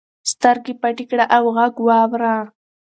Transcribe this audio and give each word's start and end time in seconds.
سترګې 0.31 0.73
پټې 0.81 1.05
کړه 1.09 1.25
او 1.35 1.43
غږ 1.55 1.75
واوره. 1.87 2.35